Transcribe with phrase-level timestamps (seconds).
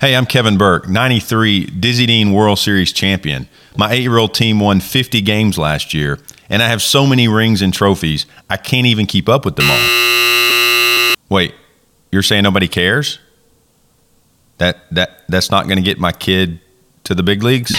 [0.00, 3.48] Hey, I'm Kevin Burke, 93 Dizzy Dean World Series champion.
[3.76, 7.26] My eight year old team won 50 games last year, and I have so many
[7.26, 11.14] rings and trophies, I can't even keep up with them all.
[11.28, 11.52] Wait,
[12.12, 13.18] you're saying nobody cares?
[14.58, 16.60] That, that, that's not going to get my kid
[17.02, 17.74] to the big leagues?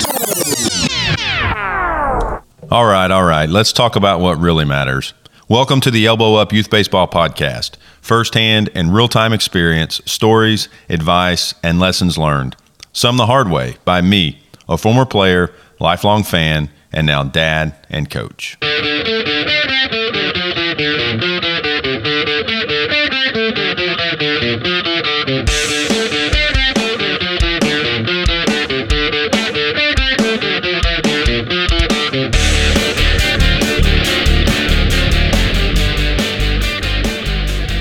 [2.69, 3.47] All right, all right.
[3.47, 5.13] Let's talk about what really matters.
[5.49, 7.71] Welcome to the Elbow Up Youth Baseball Podcast.
[8.01, 12.55] Firsthand and real time experience, stories, advice, and lessons learned.
[12.93, 18.11] Some the hard way by me, a former player, lifelong fan, and now dad and
[18.11, 18.59] coach.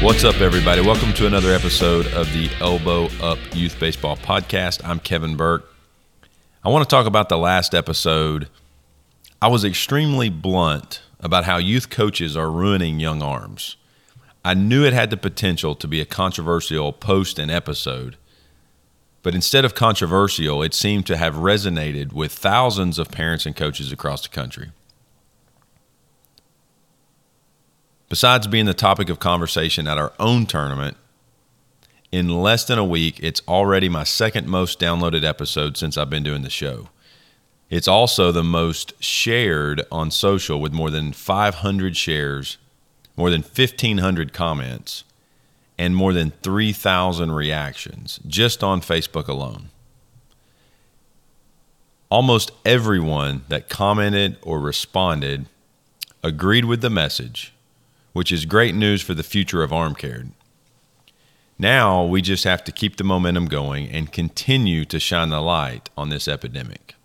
[0.01, 0.80] What's up, everybody?
[0.80, 4.80] Welcome to another episode of the Elbow Up Youth Baseball Podcast.
[4.84, 5.69] I'm Kevin Burke.
[6.65, 8.49] I want to talk about the last episode.
[9.43, 13.77] I was extremely blunt about how youth coaches are ruining young arms.
[14.45, 18.16] I knew it had the potential to be a controversial post and episode,
[19.24, 23.90] but instead of controversial, it seemed to have resonated with thousands of parents and coaches
[23.90, 24.71] across the country.
[28.09, 30.96] Besides being the topic of conversation at our own tournament,
[32.10, 36.23] in less than a week, it's already my second most downloaded episode since I've been
[36.23, 36.88] doing the show.
[37.68, 42.56] It's also the most shared on social with more than 500 shares,
[43.15, 45.04] more than 1,500 comments,
[45.76, 49.68] and more than 3,000 reactions just on Facebook alone.
[52.10, 55.45] Almost everyone that commented or responded
[56.24, 57.52] agreed with the message
[58.19, 60.24] which is great news for the future of arm care.
[61.57, 65.88] Now we just have to keep the momentum going and continue to shine the light
[65.97, 66.97] on this epidemic.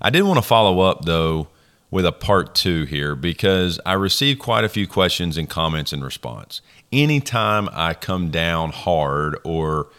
[0.00, 1.46] I did want to follow up though
[1.92, 6.02] with a part two here because I received quite a few questions and comments in
[6.02, 6.60] response.
[6.90, 9.90] Anytime I come down hard or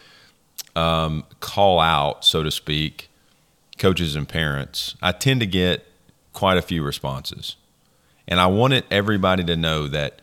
[0.74, 3.08] um, call out, so to speak,
[3.78, 5.86] coaches and parents, I tend to get
[6.34, 7.56] quite a few responses.
[8.28, 10.20] And I wanted everybody to know that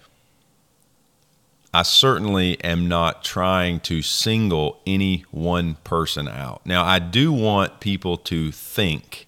[1.73, 6.61] I certainly am not trying to single any one person out.
[6.65, 9.27] Now, I do want people to think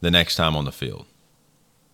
[0.00, 1.06] the next time on the field.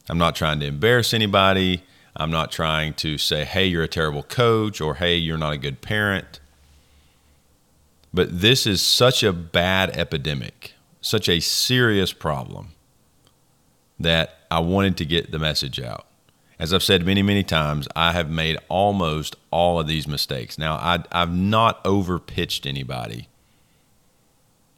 [0.08, 1.84] I'm not trying to embarrass anybody.
[2.16, 5.58] I'm not trying to say, hey, you're a terrible coach or hey, you're not a
[5.58, 6.40] good parent.
[8.12, 12.72] But this is such a bad epidemic, such a serious problem
[13.98, 16.06] that I wanted to get the message out.
[16.58, 20.58] As I've said many, many times, I have made almost all of these mistakes.
[20.58, 23.28] Now, I, I've not overpitched anybody.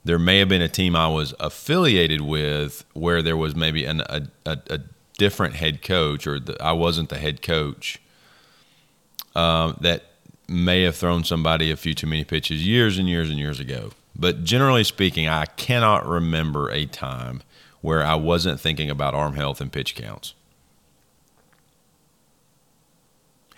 [0.05, 4.01] There may have been a team I was affiliated with where there was maybe an,
[4.03, 4.81] a, a, a
[5.19, 8.01] different head coach, or the, I wasn't the head coach,
[9.35, 10.05] uh, that
[10.47, 13.91] may have thrown somebody a few too many pitches years and years and years ago.
[14.15, 17.43] But generally speaking, I cannot remember a time
[17.85, 20.33] where I wasn't thinking about arm health and pitch counts.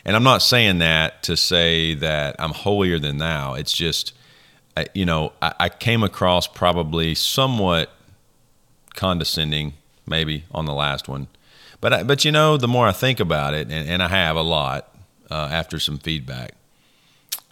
[0.04, 3.54] And I'm not saying that to say that I'm holier than thou.
[3.54, 4.14] It's just,
[4.94, 7.92] you know, I, I came across probably somewhat
[8.96, 9.74] condescending,
[10.08, 11.28] maybe on the last one.
[11.80, 14.34] But, I, but you know, the more I think about it, and, and I have
[14.34, 14.92] a lot
[15.30, 16.54] uh, after some feedback,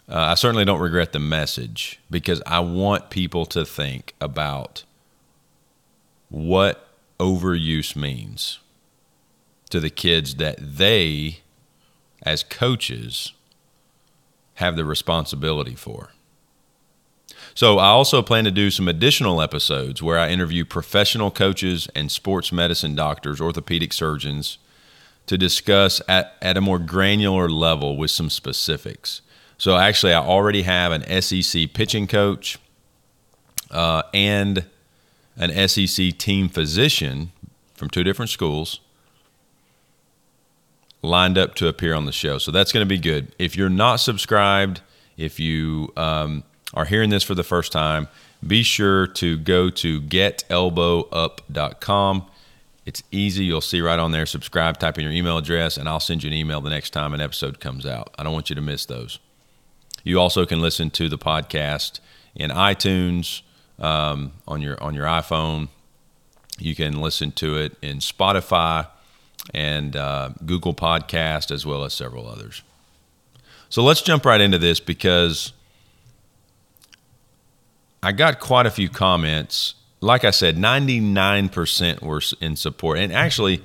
[0.09, 4.83] uh, I certainly don't regret the message because I want people to think about
[6.29, 8.59] what overuse means
[9.69, 11.39] to the kids that they,
[12.23, 13.33] as coaches,
[14.55, 16.11] have the responsibility for.
[17.53, 22.11] So, I also plan to do some additional episodes where I interview professional coaches and
[22.11, 24.57] sports medicine doctors, orthopedic surgeons,
[25.27, 29.21] to discuss at, at a more granular level with some specifics.
[29.57, 32.59] So, actually, I already have an SEC pitching coach
[33.71, 34.65] uh, and
[35.37, 37.31] an SEC team physician
[37.73, 38.79] from two different schools
[41.01, 42.37] lined up to appear on the show.
[42.37, 43.33] So that's going to be good.
[43.37, 44.81] If you're not subscribed,
[45.17, 46.43] if you um,
[46.73, 48.07] are hearing this for the first time,
[48.45, 52.25] be sure to go to getelbowup.com.
[52.85, 53.45] It's easy.
[53.45, 54.27] You'll see right on there.
[54.27, 57.13] Subscribe, type in your email address, and I'll send you an email the next time
[57.13, 58.13] an episode comes out.
[58.17, 59.19] I don't want you to miss those.
[60.03, 61.99] You also can listen to the podcast
[62.35, 63.41] in iTunes,
[63.79, 65.69] um, on your on your iPhone.
[66.57, 68.87] You can listen to it in Spotify
[69.53, 72.63] and uh, Google Podcast as well as several others.
[73.69, 75.51] So let's jump right into this because
[78.01, 79.75] I got quite a few comments.
[79.99, 82.99] Like I said, 99% were in support.
[82.99, 83.63] And actually,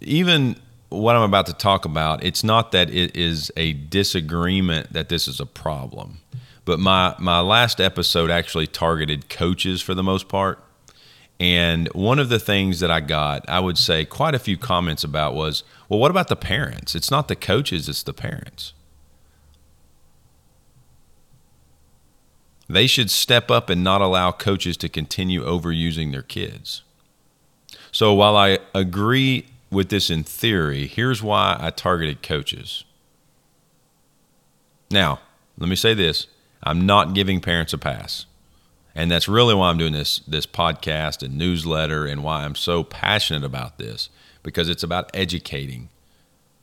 [0.00, 0.56] even
[0.88, 5.28] what I'm about to talk about, it's not that it is a disagreement that this
[5.28, 6.18] is a problem.
[6.66, 10.62] But my, my last episode actually targeted coaches for the most part.
[11.38, 15.04] And one of the things that I got, I would say quite a few comments
[15.04, 16.94] about was, well, what about the parents?
[16.94, 18.72] It's not the coaches, it's the parents.
[22.68, 26.82] They should step up and not allow coaches to continue overusing their kids.
[27.92, 32.82] So while I agree with this in theory, here's why I targeted coaches.
[34.90, 35.20] Now,
[35.58, 36.26] let me say this
[36.66, 38.26] I'm not giving parents a pass.
[38.94, 42.82] And that's really why I'm doing this, this podcast and newsletter and why I'm so
[42.82, 44.08] passionate about this
[44.42, 45.90] because it's about educating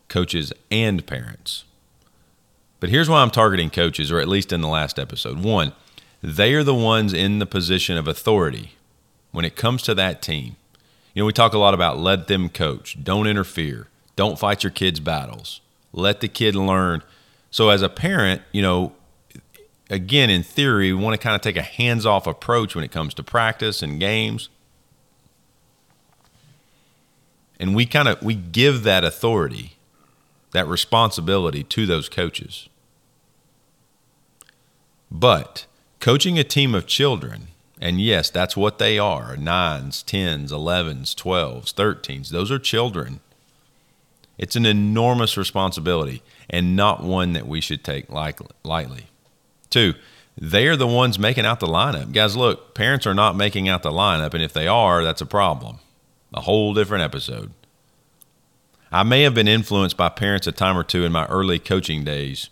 [0.09, 1.63] coaches and parents.
[2.79, 5.39] But here's why I'm targeting coaches, or at least in the last episode.
[5.41, 5.71] One,
[6.21, 8.73] they are the ones in the position of authority
[9.31, 10.57] when it comes to that team.
[11.13, 14.71] You know, we talk a lot about let them coach, don't interfere, don't fight your
[14.71, 15.61] kids' battles,
[15.93, 17.03] let the kid learn.
[17.51, 18.93] So, as a parent, you know,
[19.89, 22.91] again, in theory, we want to kind of take a hands off approach when it
[22.91, 24.49] comes to practice and games.
[27.59, 29.77] And we kind of we give that authority,
[30.51, 32.67] that responsibility to those coaches.
[35.09, 35.65] But
[35.99, 37.47] coaching a team of children
[37.83, 42.29] and yes, that's what they are nines, tens, elevens, twelves, thirteens.
[42.29, 43.19] Those are children.
[44.37, 49.07] It's an enormous responsibility and not one that we should take lightly.
[49.73, 49.95] Two,
[50.37, 52.11] they are the ones making out the lineup.
[52.11, 55.25] Guys, look, parents are not making out the lineup, and if they are, that's a
[55.25, 55.79] problem.
[56.31, 57.53] A whole different episode.
[58.91, 62.03] I may have been influenced by parents a time or two in my early coaching
[62.03, 62.51] days,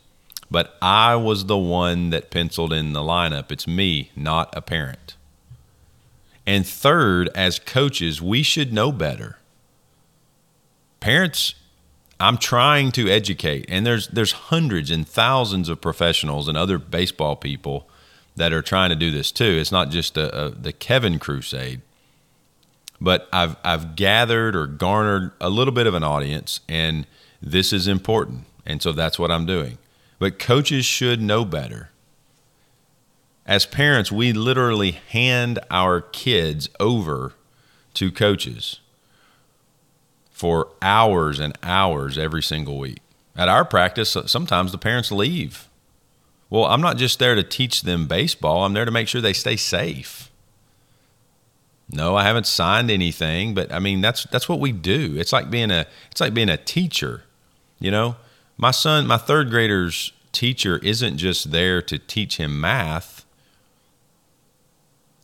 [0.50, 3.52] but I was the one that penciled in the lineup.
[3.52, 5.16] It's me, not a parent.
[6.48, 9.38] And third, as coaches, we should know better.
[11.00, 11.54] Parents,
[12.22, 17.36] I'm trying to educate, and there's there's hundreds and thousands of professionals and other baseball
[17.36, 17.88] people
[18.36, 19.58] that are trying to do this too.
[19.60, 21.82] It's not just a, a, uh, the Kevin crusade,
[23.00, 27.08] but I've I've gathered or garnered a little bit of an audience, and
[27.42, 29.78] this is important, and so that's what I'm doing.
[30.20, 31.92] But coaches should know better
[33.46, 37.34] as parents, we literally hand our kids over
[37.96, 38.80] to coaches
[40.42, 42.98] for hours and hours every single week.
[43.36, 45.70] At our practice, uh, sometimes the parents leave.
[46.50, 49.34] Well, I'm not just there to teach them baseball, I'm there to make sure they
[49.34, 50.32] stay safe.
[51.90, 55.16] No, I haven't signed anything, but I mean that's that's what we do.
[55.18, 57.24] It's like being a it's like being a teacher.
[57.80, 58.16] You know,
[58.58, 63.26] my son, my third grader's teacher isn't just there to teach him math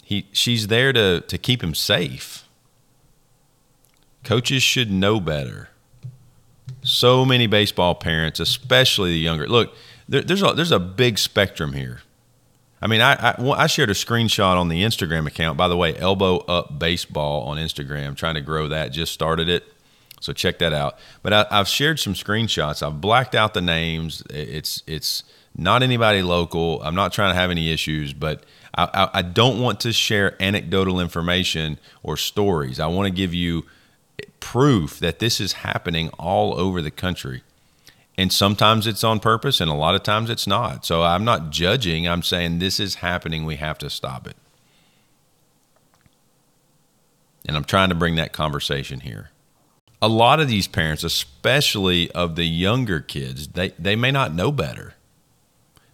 [0.08, 2.47] he she's there to to keep him safe.
[4.28, 5.70] Coaches should know better.
[6.82, 9.48] So many baseball parents, especially the younger.
[9.48, 9.74] Look,
[10.10, 12.02] there, there's a there's a big spectrum here.
[12.82, 15.58] I mean, I, I, I shared a screenshot on the Instagram account.
[15.58, 18.18] By the way, Elbow Up Baseball on Instagram.
[18.18, 18.90] Trying to grow that.
[18.90, 19.64] Just started it,
[20.20, 21.00] so check that out.
[21.24, 22.86] But I, I've shared some screenshots.
[22.86, 24.24] I've blacked out the names.
[24.30, 25.24] It's it's
[25.56, 26.82] not anybody local.
[26.84, 28.44] I'm not trying to have any issues, but
[28.78, 32.82] I, I, don't want to share anecdotal information or stories.
[32.82, 33.66] I want to give you
[34.48, 37.44] proof that this is happening all over the country.
[38.18, 40.86] And sometimes it's on purpose, and a lot of times it's not.
[40.86, 42.08] So I'm not judging.
[42.08, 43.46] I'm saying this is happening.
[43.46, 44.38] We have to stop it.
[47.46, 49.32] And I'm trying to bring that conversation here.
[50.02, 54.54] A lot of these parents, especially of the younger kids, they, they may not know
[54.54, 54.94] better.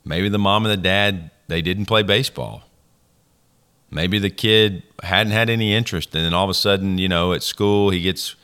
[0.06, 2.66] Maybe the mom and the dad, they didn't play baseball
[3.94, 7.32] maybe the kid hadn't had any interest and then all of a sudden you know
[7.32, 8.36] at school he gets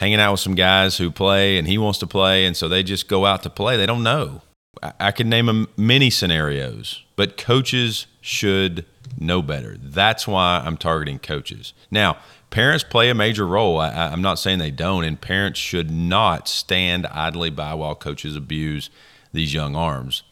[0.00, 2.82] hanging out with some guys who play and he wants to play and so they
[2.82, 3.76] just go out to play.
[3.76, 4.40] They don't know.
[4.82, 8.86] I, I could name them many scenarios but coaches should
[9.18, 9.76] know better.
[9.78, 11.74] That's why i'm targeting coaches.
[11.90, 12.16] Now
[12.48, 13.78] parents play a major role.
[13.78, 18.34] I, i'm not saying they don't and parents should not stand idly by while coaches
[18.34, 18.88] abuse
[19.34, 20.22] these young arms.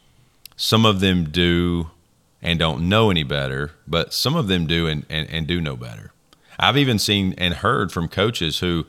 [0.56, 1.90] Some of them do
[2.40, 5.76] and don't know any better, but some of them do and, and, and do know
[5.76, 6.12] better.
[6.58, 8.86] I've even seen and heard from coaches who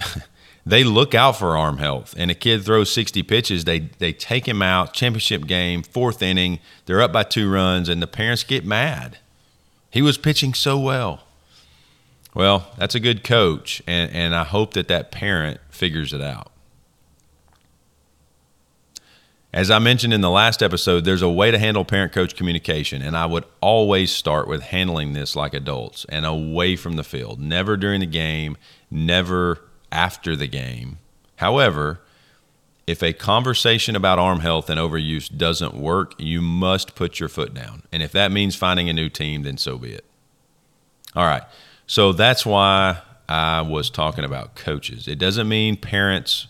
[0.66, 4.46] they look out for arm health and a kid throws 60 pitches, they, they take
[4.46, 8.64] him out, championship game, fourth inning, they're up by two runs, and the parents get
[8.64, 9.18] mad.
[9.90, 11.22] He was pitching so well.
[12.34, 16.52] Well, that's a good coach, and, and I hope that that parent figures it out.
[19.52, 23.00] As I mentioned in the last episode, there's a way to handle parent coach communication,
[23.00, 27.40] and I would always start with handling this like adults and away from the field.
[27.40, 28.58] Never during the game,
[28.90, 30.98] never after the game.
[31.36, 32.00] However,
[32.86, 37.52] if a conversation about arm health and overuse doesn't work, you must put your foot
[37.52, 37.82] down.
[37.92, 40.04] And if that means finding a new team, then so be it.
[41.14, 41.42] All right.
[41.86, 45.06] So that's why I was talking about coaches.
[45.06, 46.48] It doesn't mean parents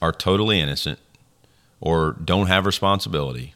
[0.00, 1.00] are totally innocent
[1.80, 3.54] or don't have responsibility.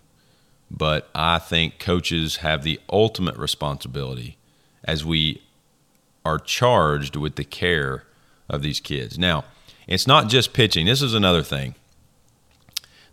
[0.71, 4.39] But I think coaches have the ultimate responsibility
[4.85, 5.43] as we
[6.25, 8.05] are charged with the care
[8.53, 9.19] of these kids.
[9.19, 9.45] Now,
[9.87, 10.87] it's not just pitching.
[10.87, 11.75] This is another thing.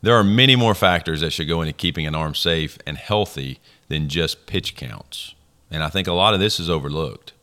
[0.02, 3.60] There are many more factors that should go into keeping an arm safe and healthy
[3.88, 5.34] than just pitch counts.
[5.72, 7.34] And I think a lot of this is overlooked.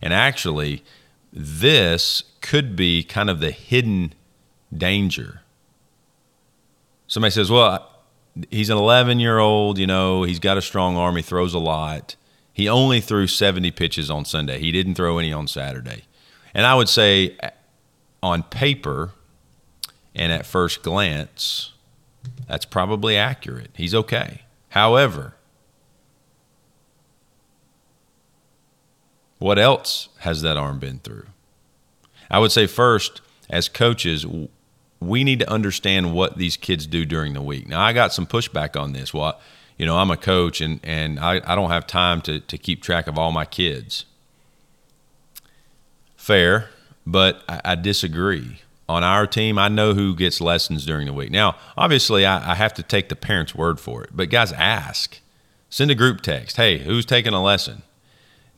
[0.00, 0.84] And actually,
[1.32, 4.12] this could be kind of the hidden
[4.76, 5.40] danger
[7.08, 7.90] somebody says, well,
[8.50, 11.58] he's an 11 year old, you know, he's got a strong arm, he throws a
[11.58, 12.14] lot.
[12.52, 14.58] He only threw 70 pitches on Sunday.
[14.58, 16.04] He didn't throw any on Saturday.
[16.54, 17.36] And I would say,
[18.22, 19.12] on paper
[20.14, 21.72] and at first glance,
[22.48, 23.70] that's probably accurate.
[23.74, 24.42] He's okay.
[24.70, 25.34] However,
[29.38, 31.26] what else has that arm been through?
[32.30, 34.26] I would say, first, as coaches,
[35.00, 37.68] we need to understand what these kids do during the week.
[37.68, 39.14] Now, I got some pushback on this.
[39.14, 39.40] Well,
[39.76, 42.82] you know, I'm a coach and, and I, I don't have time to, to keep
[42.82, 44.04] track of all my kids.
[46.28, 46.68] Fair,
[47.06, 48.58] but I, I disagree.
[48.86, 51.30] On our team, I know who gets lessons during the week.
[51.30, 55.20] Now, obviously, I, I have to take the parent's word for it, but guys, ask.
[55.70, 56.58] Send a group text.
[56.58, 57.80] Hey, who's taking a lesson?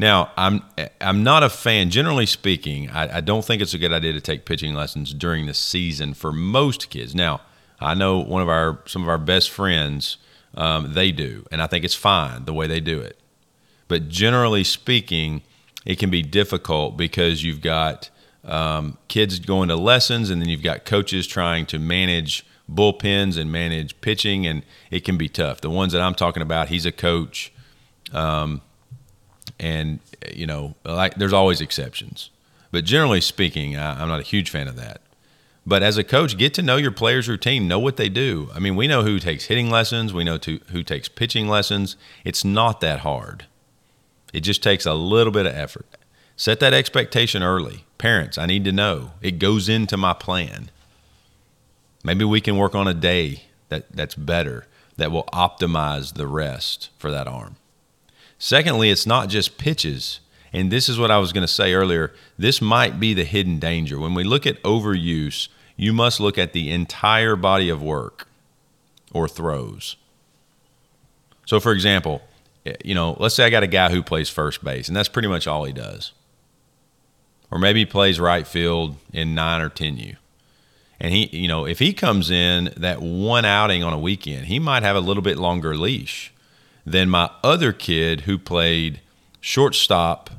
[0.00, 0.64] Now, I'm
[1.00, 1.90] I'm not a fan.
[1.90, 5.46] Generally speaking, I, I, don't think it's a good idea to take pitching lessons during
[5.46, 7.14] the season for most kids.
[7.14, 7.40] Now,
[7.78, 10.16] I know one of our some of our best friends
[10.56, 13.16] um, they do, and I think it's fine the way they do it.
[13.86, 15.42] But generally speaking,
[15.84, 18.10] it can be difficult because you've got
[18.44, 23.50] um, kids going to lessons, and then you've got coaches trying to manage bullpens and
[23.50, 25.60] manage pitching, and it can be tough.
[25.60, 27.52] The ones that I'm talking about, he's a coach.
[28.12, 28.62] Um,
[29.58, 30.00] and
[30.34, 32.30] you know, like there's always exceptions,
[32.70, 35.00] but generally speaking, I, I'm not a huge fan of that.
[35.66, 38.48] But as a coach, get to know your players' routine, know what they do.
[38.54, 41.96] I mean, we know who takes hitting lessons, we know to, who takes pitching lessons.
[42.24, 43.46] It's not that hard.
[44.32, 45.86] It just takes a little bit of effort.
[46.36, 47.84] Set that expectation early.
[47.98, 49.12] Parents, I need to know.
[49.20, 50.70] It goes into my plan.
[52.02, 56.90] Maybe we can work on a day that, that's better, that will optimize the rest
[56.98, 57.56] for that arm.
[58.38, 60.20] Secondly, it's not just pitches.
[60.52, 62.12] And this is what I was going to say earlier.
[62.38, 63.98] This might be the hidden danger.
[63.98, 68.26] When we look at overuse, you must look at the entire body of work
[69.12, 69.96] or throws.
[71.46, 72.22] So, for example,
[72.84, 75.28] you know, let's say I got a guy who plays first base, and that's pretty
[75.28, 76.12] much all he does.
[77.50, 80.16] Or maybe he plays right field in 9 or 10U.
[81.00, 84.58] And he, you know, if he comes in that one outing on a weekend, he
[84.58, 86.32] might have a little bit longer leash
[86.84, 89.00] than my other kid who played
[89.40, 90.30] shortstop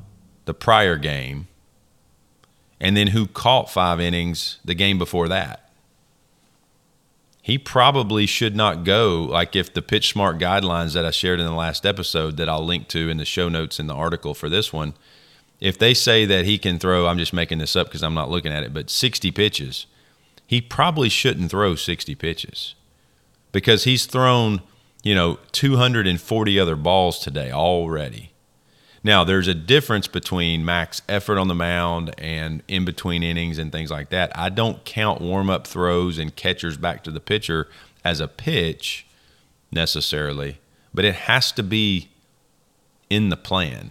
[0.44, 1.48] the prior game
[2.80, 5.61] and then who caught five innings the game before that.
[7.42, 11.46] He probably should not go like if the pitch smart guidelines that I shared in
[11.46, 14.48] the last episode that I'll link to in the show notes in the article for
[14.48, 14.94] this one,
[15.60, 18.30] if they say that he can throw, I'm just making this up because I'm not
[18.30, 19.86] looking at it, but 60 pitches,
[20.46, 22.74] he probably shouldn't throw 60 pitches
[23.50, 24.62] because he's thrown
[25.02, 28.31] you know, 240 other balls today already.
[29.04, 33.72] Now, there's a difference between max effort on the mound and in between innings and
[33.72, 34.30] things like that.
[34.38, 37.68] I don't count warm up throws and catchers back to the pitcher
[38.04, 39.06] as a pitch
[39.72, 40.58] necessarily,
[40.94, 42.10] but it has to be
[43.10, 43.90] in the plan.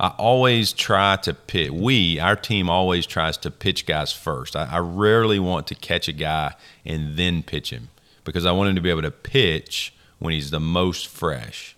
[0.00, 1.70] I always try to pitch.
[1.70, 4.54] We, our team, always tries to pitch guys first.
[4.54, 6.54] I, I rarely want to catch a guy
[6.84, 7.88] and then pitch him
[8.22, 11.74] because I want him to be able to pitch when he's the most fresh.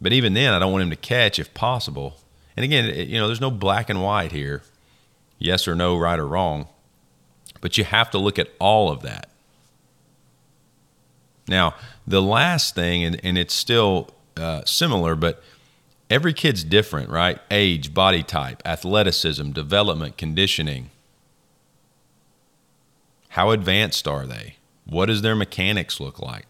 [0.00, 2.16] But even then, I don't want him to catch if possible.
[2.56, 4.62] And again, you know, there's no black and white here,
[5.38, 6.68] yes or no, right or wrong.
[7.60, 9.30] But you have to look at all of that.
[11.48, 11.74] Now,
[12.06, 15.42] the last thing, and, and it's still uh, similar, but
[16.10, 17.38] every kid's different, right?
[17.50, 20.90] Age, body type, athleticism, development, conditioning.
[23.30, 24.56] How advanced are they?
[24.86, 26.46] What does their mechanics look like?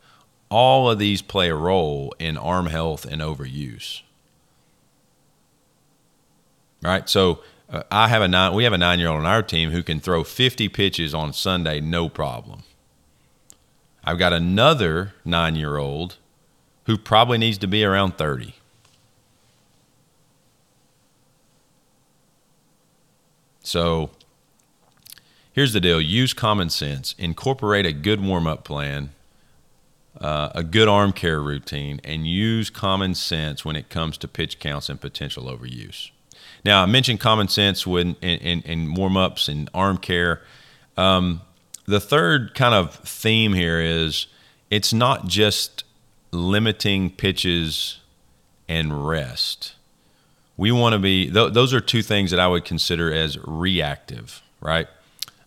[0.48, 4.02] All of these play a role in arm health and overuse.
[6.82, 8.54] Right, so uh, I have a nine.
[8.54, 12.08] We have a nine-year-old on our team who can throw 50 pitches on Sunday, no
[12.08, 12.62] problem.
[14.04, 16.16] I've got another nine year old
[16.84, 18.54] who probably needs to be around 30.
[23.62, 24.10] So
[25.52, 29.10] here's the deal use common sense, incorporate a good warm up plan,
[30.20, 34.58] uh, a good arm care routine, and use common sense when it comes to pitch
[34.58, 36.11] counts and potential overuse.
[36.64, 40.42] Now, I mentioned common sense when in, in, in warm ups and arm care.
[40.96, 41.42] Um,
[41.87, 44.26] the third kind of theme here is
[44.70, 45.85] it's not just
[46.32, 48.00] limiting pitches
[48.68, 49.76] and rest.
[50.56, 54.42] We want to be, th- those are two things that I would consider as reactive,
[54.61, 54.88] right?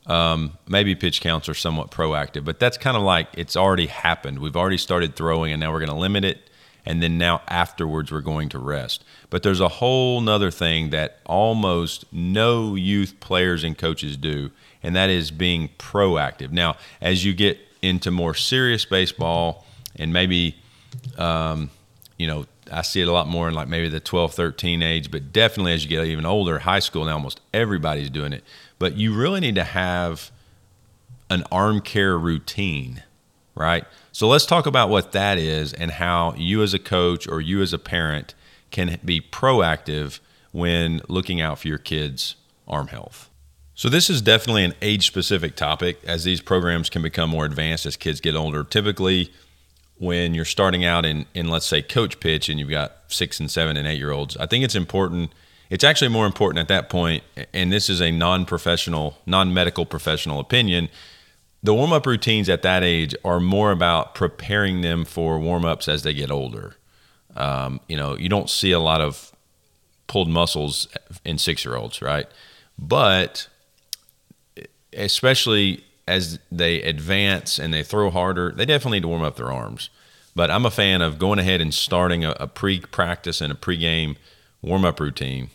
[0.10, 4.40] Um, maybe pitch counts are somewhat proactive, but that's kind of like it's already happened.
[4.40, 6.50] We've already started throwing, and now we're going to limit it.
[6.86, 9.04] And then now afterwards, we're going to rest.
[9.30, 14.50] But there's a whole nother thing that almost no youth players and coaches do,
[14.82, 16.52] and that is being proactive.
[16.52, 20.56] Now, as you get into more serious baseball and maybe,
[21.20, 21.70] um,
[22.18, 25.12] you know, I see it a lot more in like maybe the 12, 13 age,
[25.12, 28.44] but definitely as you get even older, high school now, almost everybody's doing it.
[28.80, 30.32] But you really need to have
[31.30, 33.04] an arm care routine,
[33.54, 33.86] right?
[34.12, 37.62] So let's talk about what that is and how you as a coach or you
[37.62, 38.34] as a parent
[38.72, 40.20] can be proactive
[40.52, 42.36] when looking out for your kids'
[42.68, 43.30] arm health.
[43.76, 47.86] So, this is definitely an age specific topic as these programs can become more advanced
[47.86, 48.66] as kids get older.
[48.66, 49.32] Typically,
[49.98, 53.50] when you're starting out in, in let's say, coach pitch and you've got six and
[53.50, 55.32] seven and eight year olds, I think it's important.
[55.70, 57.24] It's actually more important at that point,
[57.54, 60.90] and this is a non professional, non medical professional opinion.
[61.62, 65.88] The warm up routines at that age are more about preparing them for warm ups
[65.88, 66.76] as they get older.
[67.36, 69.32] Um, you know, you don't see a lot of
[70.08, 70.88] pulled muscles
[71.24, 72.28] in six year olds, right?
[72.78, 73.48] But
[74.94, 79.52] especially as they advance and they throw harder, they definitely need to warm up their
[79.52, 79.90] arms.
[80.36, 84.16] But I'm a fan of going ahead and starting a, a pre-practice and a pre-game
[84.62, 85.50] warm-up routine.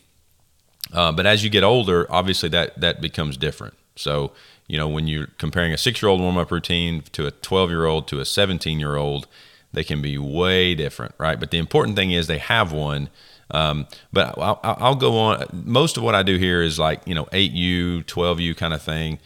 [0.93, 3.75] Uh, but as you get older, obviously that that becomes different.
[3.97, 4.33] So
[4.67, 9.27] you know when you're comparing a six-year-old warm-up routine to a 12-year-old to a 17-year-old,
[9.73, 11.39] they can be way different, right?
[11.39, 13.09] But the important thing is they have one.
[13.51, 15.47] Um, but I'll, I'll, go on.
[15.53, 19.19] Most of what I do here is like you know 8U, 12U kind of thing.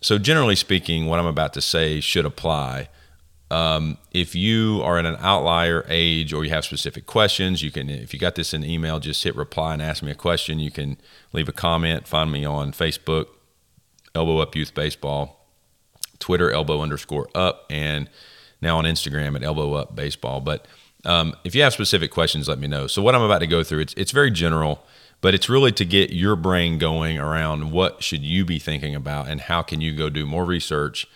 [0.00, 2.88] So, generally speaking, what I'm about to say should apply.
[3.50, 7.88] Um, if you are in an outlier age or you have specific questions, you can,
[7.88, 10.58] if you got this in email, just hit reply and ask me a question.
[10.58, 10.98] You can
[11.32, 13.28] leave a comment, find me on Facebook,
[14.14, 15.46] Elbow Up Youth Baseball,
[16.18, 18.10] Twitter, Elbow underscore up, and
[18.60, 20.40] now on Instagram at Elbow Up Baseball.
[20.40, 20.66] But
[21.06, 22.86] um, if you have specific questions, let me know.
[22.86, 24.84] So, what I'm about to go through, it's, it's very general
[25.20, 29.28] but it's really to get your brain going around what should you be thinking about
[29.28, 31.06] and how can you go do more research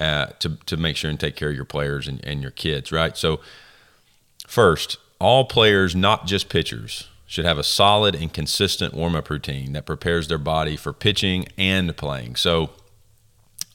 [0.00, 2.90] uh, to, to make sure and take care of your players and, and your kids
[2.90, 3.16] right?
[3.16, 3.40] So
[4.46, 9.86] first all players not just pitchers should have a solid and consistent warm-up routine that
[9.86, 12.34] prepares their body for pitching and playing.
[12.34, 12.70] So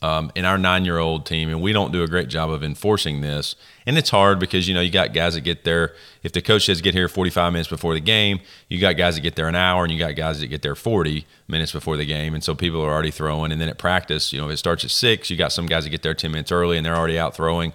[0.05, 2.63] um, in our nine year old team, and we don't do a great job of
[2.63, 3.55] enforcing this.
[3.87, 5.95] And it's hard because, you know, you got guys that get there.
[6.21, 8.39] If the coach says get here 45 minutes before the game,
[8.69, 10.75] you got guys that get there an hour, and you got guys that get there
[10.75, 12.35] 40 minutes before the game.
[12.35, 13.51] And so people are already throwing.
[13.51, 15.85] And then at practice, you know, if it starts at six, you got some guys
[15.85, 17.73] that get there 10 minutes early and they're already out throwing.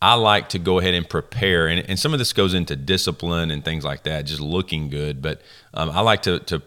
[0.00, 3.50] I like to go ahead and prepare, and, and some of this goes into discipline
[3.50, 5.20] and things like that, just looking good.
[5.20, 5.42] But
[5.74, 6.62] um, I like to, to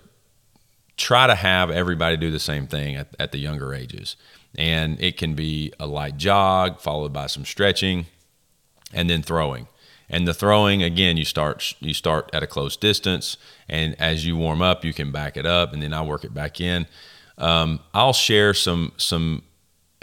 [0.97, 4.15] try to have everybody do the same thing at, at the younger ages.
[4.56, 8.06] And it can be a light jog followed by some stretching
[8.93, 9.67] and then throwing.
[10.10, 13.38] And the throwing again you start you start at a close distance.
[13.67, 16.34] And as you warm up you can back it up and then i work it
[16.34, 16.86] back in.
[17.38, 19.43] Um, i'll share some some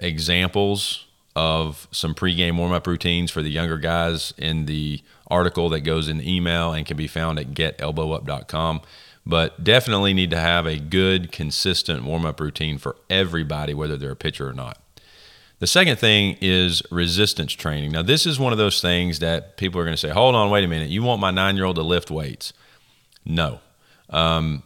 [0.00, 6.09] examples of some pregame warm-up routines for the younger guys in the article that goes
[6.09, 8.81] in the email and can be found at getelbowup.com
[9.26, 14.12] but definitely need to have a good, consistent warm up routine for everybody, whether they're
[14.12, 14.78] a pitcher or not.
[15.61, 17.92] The second thing is resistance training.
[17.92, 20.50] Now, this is one of those things that people are going to say, hold on,
[20.50, 20.88] wait a minute.
[20.88, 22.54] You want my nine year old to lift weights?
[23.26, 23.61] No.
[24.09, 24.62] Um,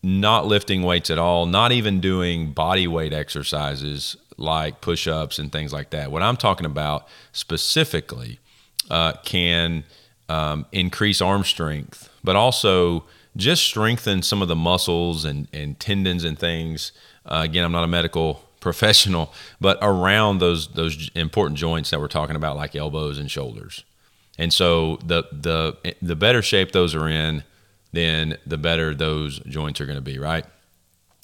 [0.00, 5.50] not lifting weights at all, not even doing body weight exercises like push ups and
[5.50, 6.12] things like that.
[6.12, 8.38] What I'm talking about specifically
[8.88, 9.82] uh, can
[10.28, 13.04] um, increase arm strength, but also
[13.36, 16.92] just strengthen some of the muscles and, and tendons and things.
[17.26, 22.08] Uh, again, I'm not a medical professional, but around those those important joints that we're
[22.08, 23.84] talking about, like elbows and shoulders.
[24.38, 27.44] And so the the the better shape those are in,
[27.92, 30.44] then the better those joints are going to be, right?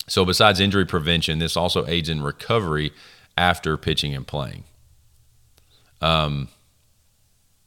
[0.08, 2.92] So besides injury prevention, this also aids in recovery
[3.38, 4.64] after pitching and playing.
[6.00, 6.48] um,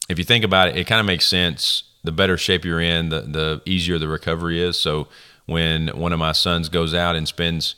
[0.10, 1.84] if you think about it, it kind of makes sense.
[2.08, 4.80] The better shape you're in, the the easier the recovery is.
[4.80, 5.10] So
[5.46, 7.76] when one of my sons goes out and spends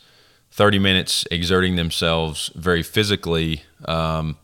[0.52, 4.38] 30 minutes exerting themselves very physically um,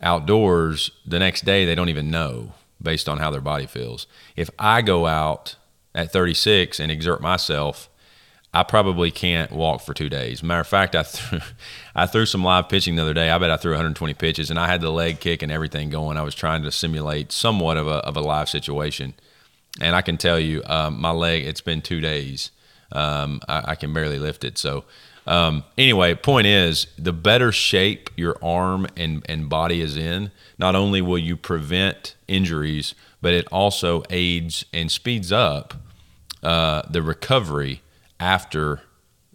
[0.00, 4.08] outdoors, the next day they don't even know based on how their body feels.
[4.34, 5.54] If I go out
[5.94, 7.87] at 36 and exert myself,
[8.52, 10.42] I probably can't walk for two days.
[10.42, 11.40] Matter of fact, I threw,
[11.94, 13.30] I threw some live pitching the other day.
[13.30, 16.16] I bet I threw 120 pitches, and I had the leg kick and everything going.
[16.16, 19.14] I was trying to simulate somewhat of a of a live situation,
[19.80, 21.44] and I can tell you, um, my leg.
[21.44, 22.50] It's been two days.
[22.90, 24.56] Um, I, I, can barely lift it.
[24.56, 24.84] So,
[25.26, 30.74] um, anyway, point is, the better shape your arm and and body is in, not
[30.74, 35.74] only will you prevent injuries, but it also aids and speeds up
[36.42, 37.82] uh, the recovery
[38.20, 38.80] after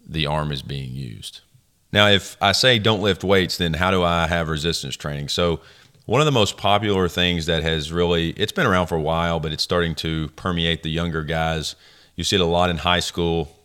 [0.06, 1.40] the arm is being used.
[1.92, 5.28] Now, if I say don't lift weights, then how do I have resistance training?
[5.28, 5.60] So,
[6.06, 9.40] one of the most popular things that has really it's been around for a while,
[9.40, 11.76] but it's starting to permeate the younger guys.
[12.16, 13.56] You see it a lot in high school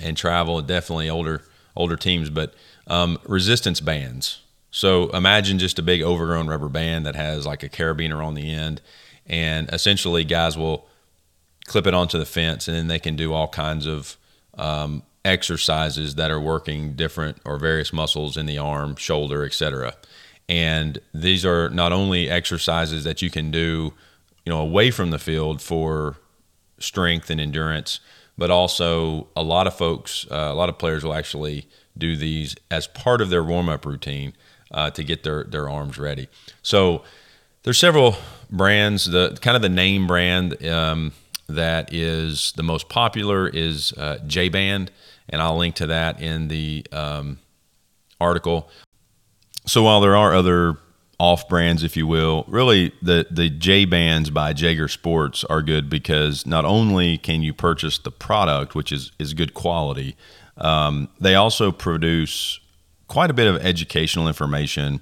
[0.00, 1.42] and travel, definitely older
[1.76, 2.54] older teams, but
[2.86, 4.40] um, resistance bands.
[4.70, 8.52] So imagine just a big overgrown rubber band that has like a carabiner on the
[8.54, 8.80] end,
[9.26, 10.86] and essentially guys will
[11.66, 14.16] clip it onto the fence, and then they can do all kinds of
[14.54, 19.94] um, exercises that are working different or various muscles in the arm, shoulder, etc.
[20.48, 23.92] And these are not only exercises that you can do,
[24.44, 26.16] you know, away from the field for
[26.78, 28.00] strength and endurance,
[28.36, 32.56] but also a lot of folks, uh, a lot of players will actually do these
[32.70, 34.32] as part of their warm up routine
[34.72, 36.28] uh, to get their their arms ready.
[36.62, 37.02] So
[37.62, 38.16] there's several
[38.50, 39.04] brands.
[39.04, 41.12] The kind of the name brand um,
[41.54, 44.90] that is the most popular is uh, J Band,
[45.28, 47.38] and I'll link to that in the um,
[48.20, 48.68] article.
[49.66, 50.78] So while there are other
[51.18, 55.90] off brands, if you will, really the the J bands by Jaeger Sports are good
[55.90, 60.16] because not only can you purchase the product, which is is good quality,
[60.56, 62.58] um, they also produce
[63.06, 65.00] quite a bit of educational information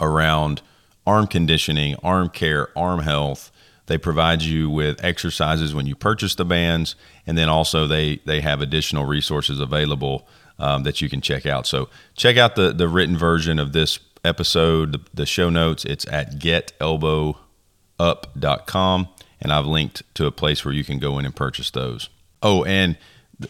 [0.00, 0.60] around
[1.06, 3.50] arm conditioning, arm care, arm health,
[3.86, 8.40] they provide you with exercises when you purchase the bands, and then also they they
[8.40, 10.26] have additional resources available
[10.58, 11.66] um, that you can check out.
[11.66, 15.84] So check out the the written version of this episode, the, the show notes.
[15.84, 19.08] It's at getelbowup.com,
[19.40, 22.08] and I've linked to a place where you can go in and purchase those.
[22.42, 22.96] Oh, and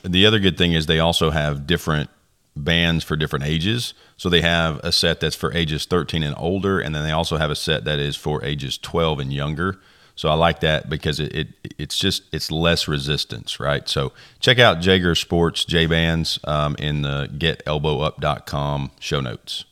[0.03, 2.11] the other good thing is they also have different
[2.57, 3.95] bands for different ages.
[4.17, 7.37] So they have a set that's for ages 13 and older, and then they also
[7.37, 9.81] have a set that is for ages 12 and younger.
[10.17, 13.89] So I like that because it, it it's just it's less resistance, right?
[13.89, 19.65] So check out Jaeger Sports J Bands um, in the getelbowup.com show notes.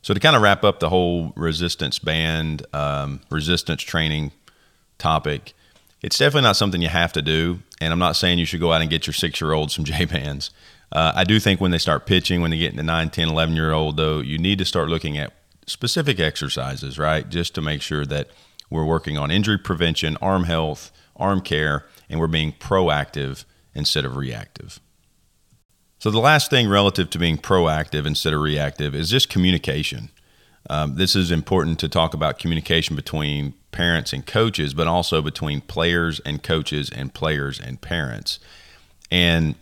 [0.00, 4.32] So to kind of wrap up the whole resistance band um, resistance training
[4.98, 5.52] topic,
[6.02, 7.60] it's definitely not something you have to do.
[7.80, 9.84] And I'm not saying you should go out and get your six year old some
[9.86, 10.50] J bands.
[10.90, 13.54] Uh, I do think when they start pitching, when they get into 9, 10, 11
[13.54, 15.32] year old, though, you need to start looking at
[15.66, 17.28] specific exercises, right?
[17.28, 18.28] Just to make sure that
[18.72, 24.16] we're working on injury prevention, arm health, arm care, and we're being proactive instead of
[24.16, 24.80] reactive.
[25.98, 30.10] So, the last thing relative to being proactive instead of reactive is just communication.
[30.68, 35.60] Um, this is important to talk about communication between parents and coaches, but also between
[35.60, 38.38] players and coaches and players and parents.
[39.10, 39.54] And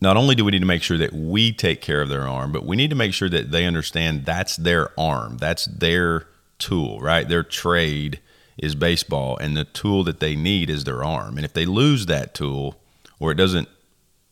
[0.00, 2.52] not only do we need to make sure that we take care of their arm,
[2.52, 6.26] but we need to make sure that they understand that's their arm, that's their
[6.64, 7.28] tool, right?
[7.28, 8.20] Their trade
[8.56, 11.36] is baseball, and the tool that they need is their arm.
[11.36, 12.80] And if they lose that tool,
[13.20, 13.68] or it doesn't,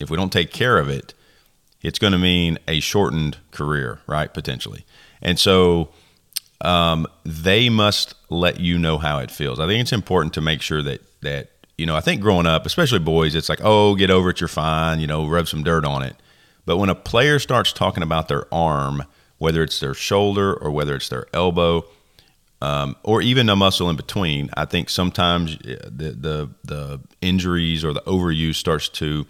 [0.00, 1.12] if we don't take care of it,
[1.82, 4.32] it's going to mean a shortened career, right?
[4.32, 4.86] Potentially.
[5.20, 5.90] And so
[6.62, 9.60] um, they must let you know how it feels.
[9.60, 11.96] I think it's important to make sure that that you know.
[11.96, 15.00] I think growing up, especially boys, it's like, oh, get over it, you're fine.
[15.00, 16.16] You know, rub some dirt on it.
[16.64, 19.04] But when a player starts talking about their arm,
[19.38, 21.84] whether it's their shoulder or whether it's their elbow,
[22.62, 24.48] um, or even a muscle in between.
[24.56, 29.26] I think sometimes uh, the, the the injuries or the overuse starts to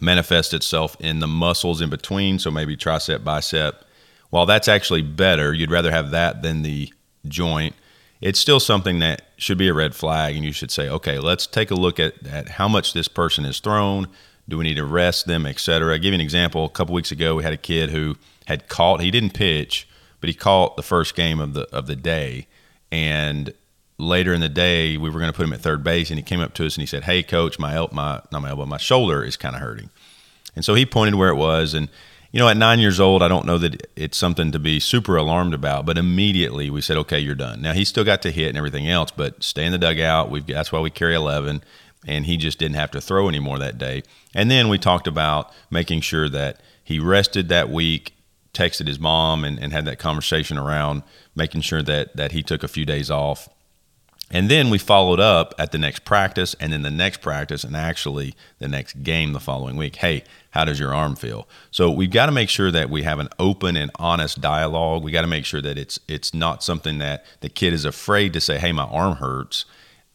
[0.00, 2.38] manifest itself in the muscles in between.
[2.38, 3.86] So maybe tricep, bicep.
[4.28, 6.92] While that's actually better, you'd rather have that than the
[7.26, 7.74] joint.
[8.20, 11.46] It's still something that should be a red flag, and you should say, okay, let's
[11.46, 14.06] take a look at, at how much this person has thrown.
[14.50, 15.92] Do we need to rest them, etc.
[15.92, 16.66] I'll give you an example.
[16.66, 19.00] A couple weeks ago, we had a kid who had caught.
[19.00, 19.88] He didn't pitch
[20.24, 22.46] but he caught the first game of the of the day,
[22.90, 23.52] and
[23.98, 26.22] later in the day we were going to put him at third base, and he
[26.22, 28.64] came up to us and he said, "Hey, coach, my el- my not my elbow,
[28.64, 29.90] my shoulder is kind of hurting,"
[30.56, 31.90] and so he pointed where it was, and
[32.32, 35.14] you know, at nine years old, I don't know that it's something to be super
[35.14, 37.60] alarmed about, but immediately we said, okay, you're done.
[37.60, 40.30] Now, he still got to hit and everything else, but stay in the dugout.
[40.30, 41.62] We've, that's why we carry 11,
[42.08, 44.02] and he just didn't have to throw anymore that day.
[44.34, 48.14] And then we talked about making sure that he rested that week,
[48.54, 51.02] texted his mom, and, and had that conversation around
[51.34, 53.48] making sure that, that he took a few days off
[54.30, 57.76] and then we followed up at the next practice and then the next practice and
[57.76, 59.96] actually the next game the following week.
[59.96, 61.46] Hey, how does your arm feel?
[61.70, 65.02] So we've got to make sure that we have an open and honest dialogue.
[65.02, 68.32] We got to make sure that it's it's not something that the kid is afraid
[68.32, 69.66] to say, "Hey, my arm hurts."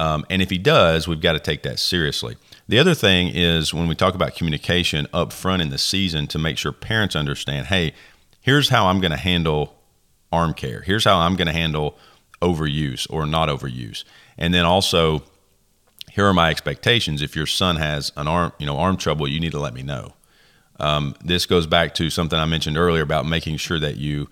[0.02, 2.38] Um, and if he does, we've got to take that seriously.
[2.70, 6.40] The other thing is when we talk about communication up front in the season to
[6.40, 7.94] make sure parents understand, hey,
[8.42, 9.76] here's how I'm going to handle
[10.32, 10.82] arm care.
[10.82, 11.98] Here's how I'm going to handle
[12.42, 14.04] overuse or not overuse.
[14.38, 15.24] And then also,
[16.12, 17.22] here are my expectations.
[17.22, 19.84] If your son has an arm, you know, arm trouble, you need to let me
[19.84, 20.14] know.
[20.80, 24.30] Um, this goes back to something I mentioned earlier about making sure that you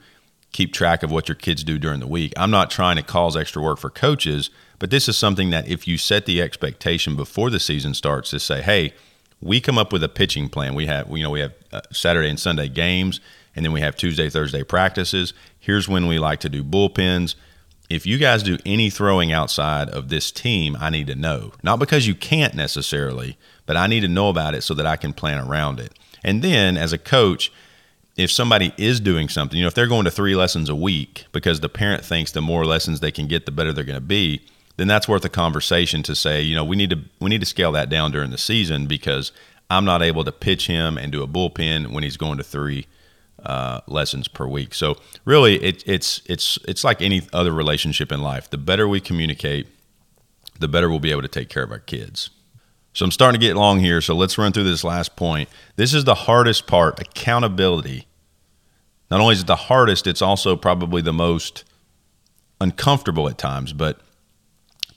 [0.53, 2.33] keep track of what your kids do during the week.
[2.37, 5.87] I'm not trying to cause extra work for coaches, but this is something that if
[5.87, 8.93] you set the expectation before the season starts to say, hey,
[9.41, 10.73] we come up with a pitching plan.
[10.73, 13.19] We have, you know, we have uh, Saturday and Sunday games,
[13.57, 15.33] and then we have Tuesday, Thursday practices.
[15.59, 17.35] Here's when we like to do bullpens
[17.89, 21.53] if you guys do any throwing outside of this team, I need to know.
[21.63, 24.97] Not because you can't necessarily, but I need to know about it so that I
[24.97, 25.97] can plan around it.
[26.23, 27.51] And then as a coach,
[28.17, 31.25] if somebody is doing something, you know, if they're going to three lessons a week
[31.31, 34.01] because the parent thinks the more lessons they can get, the better they're going to
[34.01, 34.41] be,
[34.75, 37.45] then that's worth a conversation to say, you know, we need to we need to
[37.45, 39.31] scale that down during the season because
[39.69, 42.85] I'm not able to pitch him and do a bullpen when he's going to three
[43.43, 44.73] uh, lessons per week.
[44.73, 48.49] So really, it, it's it's it's like any other relationship in life.
[48.49, 49.67] The better we communicate,
[50.59, 52.29] the better we'll be able to take care of our kids.
[52.93, 54.01] So I'm starting to get long here.
[54.01, 55.49] So let's run through this last point.
[55.75, 58.07] This is the hardest part: accountability.
[59.09, 61.63] Not only is it the hardest, it's also probably the most
[62.59, 63.71] uncomfortable at times.
[63.71, 64.01] But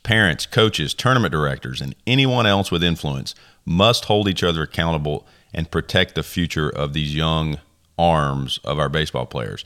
[0.03, 5.70] parents, coaches, tournament directors, and anyone else with influence must hold each other accountable and
[5.70, 7.59] protect the future of these young
[8.00, 9.64] arms of our baseball players.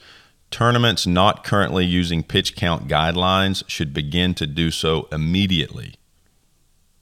[0.50, 5.94] Tournaments not currently using pitch count guidelines should begin to do so immediately.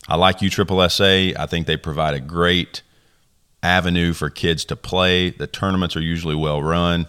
[0.08, 1.36] I like USSSA.
[1.38, 2.82] I think they provide a great
[3.62, 5.30] avenue for kids to play.
[5.30, 7.06] The tournaments are usually well run.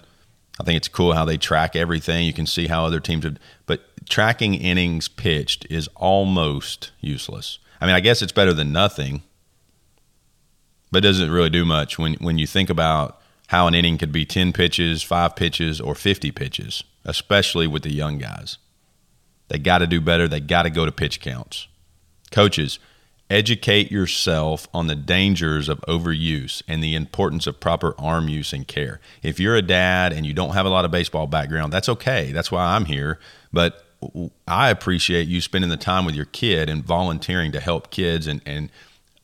[0.59, 2.25] I think it's cool how they track everything.
[2.25, 7.57] You can see how other teams have, but tracking innings pitched is almost useless.
[7.81, 9.23] I mean, I guess it's better than nothing,
[10.91, 14.11] but it doesn't really do much when when you think about how an inning could
[14.11, 18.57] be 10 pitches, five pitches, or 50 pitches, especially with the young guys.
[19.49, 20.27] They got to do better.
[20.27, 21.67] They got to go to pitch counts.
[22.31, 22.79] Coaches,
[23.29, 28.67] educate yourself on the dangers of overuse and the importance of proper arm use and
[28.67, 28.99] care.
[29.21, 32.31] If you're a dad and you don't have a lot of baseball background, that's okay.
[32.31, 33.19] That's why I'm here.
[33.51, 33.85] But
[34.47, 38.41] I appreciate you spending the time with your kid and volunteering to help kids and,
[38.45, 38.69] and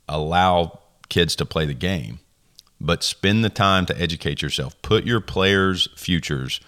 [0.08, 0.80] allow
[1.10, 2.20] kids to play the game
[2.80, 4.80] but spend the time to educate yourself.
[4.82, 6.60] Put your players' futures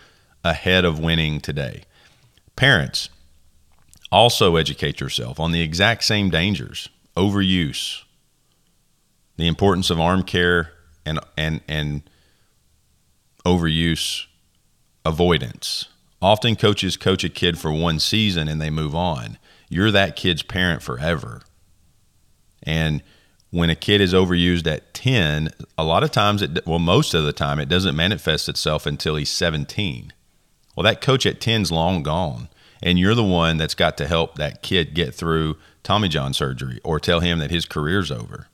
[0.43, 1.83] ahead of winning today.
[2.55, 3.09] Parents,
[4.11, 8.03] also educate yourself on the exact same dangers overuse,
[9.37, 10.73] the importance of arm care
[11.05, 12.03] and, and, and
[13.45, 14.25] overuse
[15.05, 15.87] avoidance.
[16.21, 19.37] Often coaches coach a kid for one season and they move on.
[19.69, 21.41] You're that kid's parent forever.
[22.63, 23.01] And
[23.51, 27.23] when a kid is overused at 10, a lot of times, it, well, most of
[27.23, 30.13] the time, it doesn't manifest itself until he's 17.
[30.75, 32.47] Well, that coach at 10's long gone.
[32.81, 36.79] And you're the one that's got to help that kid get through Tommy John surgery
[36.83, 38.47] or tell him that his career's over.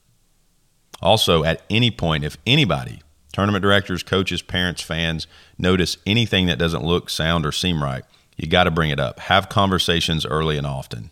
[1.01, 6.83] Also, at any point, if anybody, tournament directors, coaches, parents, fans, notice anything that doesn't
[6.83, 8.03] look, sound, or seem right,
[8.35, 9.19] you got to bring it up.
[9.21, 11.11] Have conversations early and often.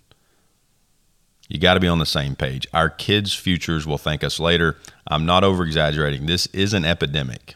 [1.47, 2.67] You got to be on the same page.
[2.73, 4.77] Our kids' futures will thank us later.
[5.07, 6.25] I'm not over exaggerating.
[6.25, 7.55] This is an epidemic.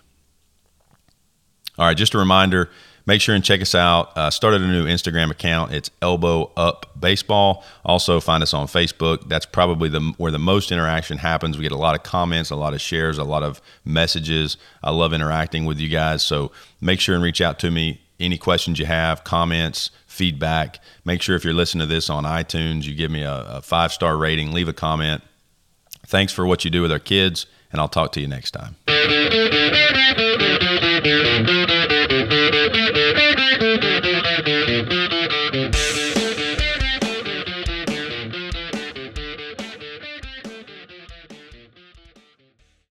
[1.78, 2.70] All right, just a reminder
[3.10, 4.16] make sure and check us out.
[4.16, 5.74] Uh, started a new Instagram account.
[5.74, 7.66] It's Elbow Up Baseball.
[7.84, 9.28] Also, find us on Facebook.
[9.28, 11.58] That's probably the where the most interaction happens.
[11.58, 14.58] We get a lot of comments, a lot of shares, a lot of messages.
[14.84, 16.22] I love interacting with you guys.
[16.22, 18.00] So make sure and reach out to me.
[18.20, 20.82] Any questions you have, comments, feedback.
[21.06, 23.94] Make sure if you're listening to this on iTunes, you give me a, a five
[23.94, 25.24] star rating, leave a comment.
[26.08, 28.76] Thanks for what you do with our kids, and I'll talk to you next time.